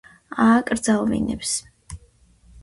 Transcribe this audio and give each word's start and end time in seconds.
ააკრძალვინებს 0.45 1.53